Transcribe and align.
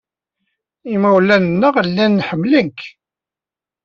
Imawlan-nneɣ 0.93 1.75
llan 1.87 2.23
ḥemmlen-k. 2.27 2.79